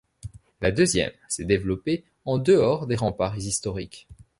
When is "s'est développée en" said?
1.27-2.39